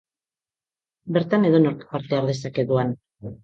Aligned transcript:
Bertan 1.19 1.47
edonork 1.51 1.87
parte 1.95 2.21
har 2.21 2.29
dezake 2.33 2.69
doan. 2.75 2.99